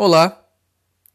Olá, 0.00 0.44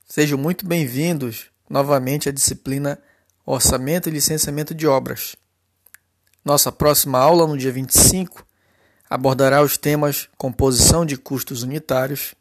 sejam 0.03 0.37
muito 0.37 0.67
bem-vindos 0.67 1.45
novamente 1.69 2.27
à 2.27 2.33
disciplina 2.33 3.01
Orçamento 3.45 4.09
e 4.09 4.11
Licenciamento 4.11 4.75
de 4.75 4.85
Obras. 4.85 5.37
Nossa 6.43 6.69
próxima 6.69 7.17
aula, 7.17 7.47
no 7.47 7.57
dia 7.57 7.71
25, 7.71 8.45
abordará 9.09 9.61
os 9.61 9.77
temas 9.77 10.27
composição 10.37 11.05
de 11.05 11.15
custos 11.15 11.63
unitários, 11.63 12.35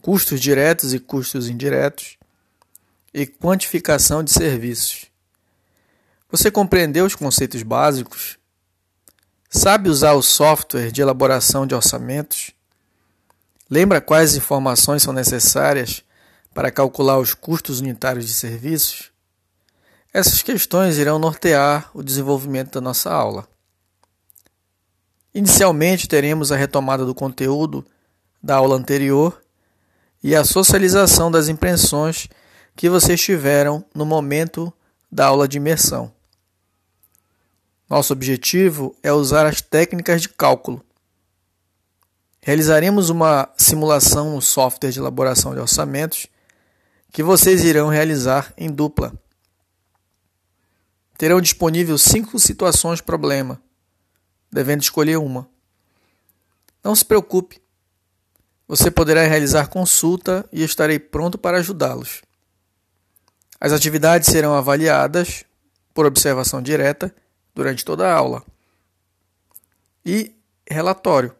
custos 0.00 0.40
diretos 0.40 0.94
e 0.94 0.98
custos 0.98 1.46
indiretos 1.50 2.16
e 3.12 3.26
quantificação 3.26 4.24
de 4.24 4.32
serviços. 4.32 5.06
Você 6.30 6.50
compreendeu 6.50 7.04
os 7.04 7.14
conceitos 7.14 7.62
básicos? 7.62 8.39
Sabe 9.52 9.90
usar 9.90 10.12
o 10.12 10.22
software 10.22 10.92
de 10.92 11.02
elaboração 11.02 11.66
de 11.66 11.74
orçamentos? 11.74 12.52
Lembra 13.68 14.00
quais 14.00 14.36
informações 14.36 15.02
são 15.02 15.12
necessárias 15.12 16.04
para 16.54 16.70
calcular 16.70 17.18
os 17.18 17.34
custos 17.34 17.80
unitários 17.80 18.28
de 18.28 18.32
serviços? 18.32 19.10
Essas 20.14 20.40
questões 20.40 20.98
irão 20.98 21.18
nortear 21.18 21.90
o 21.92 22.00
desenvolvimento 22.00 22.74
da 22.74 22.80
nossa 22.80 23.12
aula. 23.12 23.48
Inicialmente, 25.34 26.06
teremos 26.06 26.52
a 26.52 26.56
retomada 26.56 27.04
do 27.04 27.14
conteúdo 27.14 27.84
da 28.40 28.54
aula 28.54 28.76
anterior 28.76 29.42
e 30.22 30.36
a 30.36 30.44
socialização 30.44 31.28
das 31.28 31.48
impressões 31.48 32.28
que 32.76 32.88
vocês 32.88 33.20
tiveram 33.20 33.84
no 33.92 34.06
momento 34.06 34.72
da 35.10 35.26
aula 35.26 35.48
de 35.48 35.56
imersão. 35.56 36.19
Nosso 37.90 38.12
objetivo 38.12 38.94
é 39.02 39.12
usar 39.12 39.46
as 39.46 39.60
técnicas 39.60 40.22
de 40.22 40.28
cálculo. 40.28 40.80
Realizaremos 42.40 43.10
uma 43.10 43.52
simulação 43.58 44.36
no 44.36 44.40
software 44.40 44.92
de 44.92 45.00
elaboração 45.00 45.52
de 45.52 45.60
orçamentos 45.60 46.28
que 47.12 47.20
vocês 47.20 47.64
irão 47.64 47.88
realizar 47.88 48.54
em 48.56 48.70
dupla. 48.70 49.12
Terão 51.18 51.40
disponível 51.40 51.98
cinco 51.98 52.38
situações 52.38 53.00
problema, 53.00 53.60
devendo 54.52 54.82
escolher 54.82 55.18
uma. 55.18 55.48
Não 56.84 56.94
se 56.94 57.04
preocupe, 57.04 57.60
você 58.68 58.88
poderá 58.88 59.24
realizar 59.24 59.66
consulta 59.66 60.48
e 60.52 60.62
estarei 60.62 61.00
pronto 61.00 61.36
para 61.36 61.58
ajudá-los. 61.58 62.22
As 63.60 63.72
atividades 63.72 64.28
serão 64.28 64.54
avaliadas 64.54 65.44
por 65.92 66.06
observação 66.06 66.62
direta 66.62 67.12
durante 67.54 67.84
toda 67.84 68.08
a 68.08 68.14
aula. 68.14 68.42
E 70.04 70.34
relatório. 70.68 71.34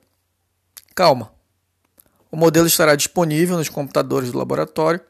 Calma. 0.95 1.33
O 2.31 2.37
modelo 2.37 2.67
estará 2.67 2.95
disponível 2.95 3.57
nos 3.57 3.69
computadores 3.69 4.31
do 4.31 4.39
laboratório 4.39 5.01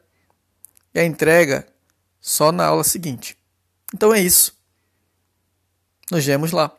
e 0.93 0.99
a 0.99 1.05
entrega 1.05 1.67
só 2.19 2.51
na 2.51 2.65
aula 2.65 2.83
seguinte. 2.83 3.37
Então 3.93 4.13
é 4.13 4.19
isso. 4.19 4.55
Nos 6.09 6.25
vemos 6.25 6.51
lá. 6.51 6.75